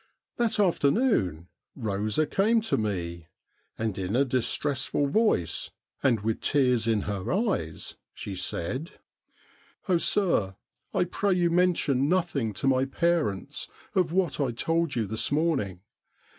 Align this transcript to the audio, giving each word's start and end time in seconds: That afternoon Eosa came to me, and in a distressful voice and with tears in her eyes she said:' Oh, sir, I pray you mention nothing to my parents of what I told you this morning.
That 0.37 0.59
afternoon 0.59 1.47
Eosa 1.77 2.25
came 2.27 2.59
to 2.61 2.75
me, 2.75 3.27
and 3.77 3.99
in 3.99 4.15
a 4.15 4.25
distressful 4.25 5.05
voice 5.05 5.69
and 6.01 6.21
with 6.21 6.41
tears 6.41 6.87
in 6.87 7.01
her 7.01 7.31
eyes 7.31 7.97
she 8.11 8.35
said:' 8.35 8.93
Oh, 9.87 9.97
sir, 9.99 10.55
I 10.91 11.03
pray 11.03 11.33
you 11.35 11.51
mention 11.51 12.09
nothing 12.09 12.51
to 12.53 12.67
my 12.67 12.85
parents 12.85 13.67
of 13.93 14.11
what 14.11 14.39
I 14.39 14.49
told 14.53 14.95
you 14.95 15.05
this 15.05 15.31
morning. 15.31 15.81